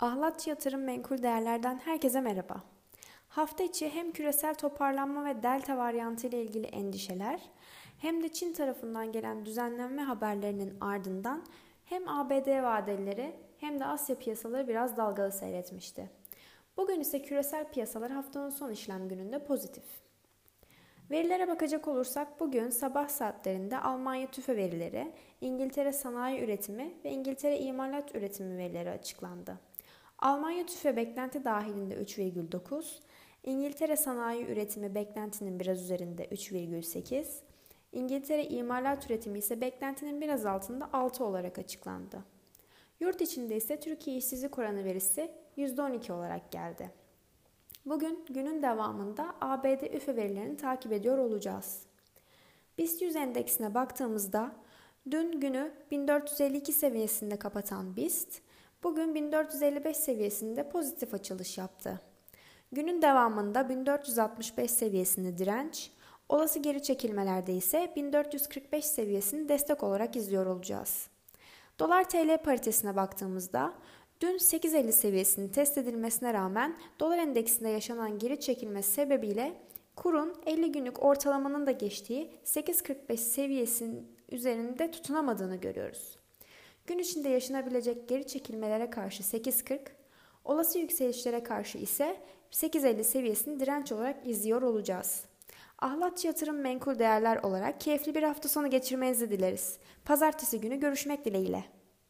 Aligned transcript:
Ahlatçı 0.00 0.50
Yatırım 0.50 0.84
Menkul 0.84 1.22
Değerler'den 1.22 1.78
herkese 1.78 2.20
merhaba. 2.20 2.62
Hafta 3.28 3.64
içi 3.64 3.90
hem 3.90 4.12
küresel 4.12 4.54
toparlanma 4.54 5.24
ve 5.24 5.42
delta 5.42 5.76
varyantı 5.76 6.26
ile 6.26 6.42
ilgili 6.42 6.66
endişeler 6.66 7.40
hem 7.98 8.22
de 8.22 8.32
Çin 8.32 8.52
tarafından 8.52 9.12
gelen 9.12 9.44
düzenlenme 9.44 10.02
haberlerinin 10.02 10.80
ardından 10.80 11.44
hem 11.84 12.08
ABD 12.08 12.62
vadeleri 12.62 13.32
hem 13.58 13.80
de 13.80 13.84
Asya 13.84 14.18
piyasaları 14.18 14.68
biraz 14.68 14.96
dalgalı 14.96 15.32
seyretmişti. 15.32 16.10
Bugün 16.76 17.00
ise 17.00 17.22
küresel 17.22 17.70
piyasalar 17.72 18.10
haftanın 18.10 18.50
son 18.50 18.70
işlem 18.70 19.08
gününde 19.08 19.44
pozitif. 19.44 19.84
Verilere 21.10 21.48
bakacak 21.48 21.88
olursak 21.88 22.40
bugün 22.40 22.70
sabah 22.70 23.08
saatlerinde 23.08 23.78
Almanya 23.78 24.26
tüfe 24.30 24.56
verileri, 24.56 25.12
İngiltere 25.40 25.92
sanayi 25.92 26.40
üretimi 26.44 26.94
ve 27.04 27.10
İngiltere 27.10 27.58
imalat 27.58 28.14
üretimi 28.14 28.58
verileri 28.58 28.90
açıklandı. 28.90 29.69
Almanya 30.20 30.66
tüfe 30.66 30.96
beklenti 30.96 31.44
dahilinde 31.44 31.94
3,9, 31.94 32.84
İngiltere 33.44 33.96
sanayi 33.96 34.46
üretimi 34.46 34.94
beklentinin 34.94 35.60
biraz 35.60 35.82
üzerinde 35.82 36.24
3,8, 36.24 37.26
İngiltere 37.92 38.44
imalat 38.44 39.06
üretimi 39.06 39.38
ise 39.38 39.60
beklentinin 39.60 40.20
biraz 40.20 40.46
altında 40.46 40.90
6 40.92 41.24
olarak 41.24 41.58
açıklandı. 41.58 42.24
Yurt 43.00 43.20
içinde 43.20 43.56
ise 43.56 43.80
Türkiye 43.80 44.16
işsizlik 44.16 44.58
oranı 44.58 44.84
verisi 44.84 45.30
%12 45.56 46.12
olarak 46.12 46.52
geldi. 46.52 46.90
Bugün 47.86 48.24
günün 48.30 48.62
devamında 48.62 49.34
ABD 49.40 49.94
üfe 49.94 50.16
verilerini 50.16 50.56
takip 50.56 50.92
ediyor 50.92 51.18
olacağız. 51.18 51.82
BIST 52.78 53.02
100 53.02 53.16
endeksine 53.16 53.74
baktığımızda 53.74 54.52
dün 55.10 55.40
günü 55.40 55.72
1452 55.90 56.72
seviyesinde 56.72 57.36
kapatan 57.36 57.96
BIST 57.96 58.49
bugün 58.82 59.14
1455 59.14 59.96
seviyesinde 59.96 60.68
pozitif 60.68 61.14
açılış 61.14 61.58
yaptı. 61.58 62.00
Günün 62.72 63.02
devamında 63.02 63.68
1465 63.68 64.70
seviyesinde 64.70 65.38
direnç, 65.38 65.90
olası 66.28 66.58
geri 66.58 66.82
çekilmelerde 66.82 67.54
ise 67.54 67.92
1445 67.96 68.84
seviyesini 68.84 69.48
destek 69.48 69.82
olarak 69.82 70.16
izliyor 70.16 70.46
olacağız. 70.46 71.08
Dolar 71.78 72.08
TL 72.08 72.38
paritesine 72.44 72.96
baktığımızda 72.96 73.74
dün 74.20 74.38
8.50 74.38 74.92
seviyesini 74.92 75.52
test 75.52 75.78
edilmesine 75.78 76.34
rağmen 76.34 76.76
dolar 77.00 77.18
endeksinde 77.18 77.68
yaşanan 77.68 78.18
geri 78.18 78.40
çekilme 78.40 78.82
sebebiyle 78.82 79.52
kurun 79.96 80.34
50 80.46 80.72
günlük 80.72 81.02
ortalamanın 81.02 81.66
da 81.66 81.70
geçtiği 81.70 82.30
8.45 82.44 83.16
seviyesinin 83.16 84.16
üzerinde 84.30 84.90
tutunamadığını 84.90 85.56
görüyoruz. 85.56 86.16
Gün 86.90 86.98
içinde 86.98 87.28
yaşanabilecek 87.28 88.08
geri 88.08 88.26
çekilmelere 88.26 88.90
karşı 88.90 89.22
8.40, 89.22 89.80
olası 90.44 90.78
yükselişlere 90.78 91.42
karşı 91.42 91.78
ise 91.78 92.16
8.50 92.52 93.04
seviyesini 93.04 93.60
direnç 93.60 93.92
olarak 93.92 94.26
izliyor 94.26 94.62
olacağız. 94.62 95.24
Ahlatçı 95.78 96.26
Yatırım 96.26 96.60
Menkul 96.60 96.98
Değerler 96.98 97.36
olarak 97.36 97.80
keyifli 97.80 98.14
bir 98.14 98.22
hafta 98.22 98.48
sonu 98.48 98.70
geçirmenizi 98.70 99.30
dileriz. 99.30 99.78
Pazartesi 100.04 100.60
günü 100.60 100.80
görüşmek 100.80 101.24
dileğiyle. 101.24 101.64